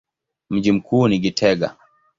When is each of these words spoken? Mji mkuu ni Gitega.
Mji 0.49 0.71
mkuu 0.71 1.07
ni 1.07 1.19
Gitega. 1.19 1.75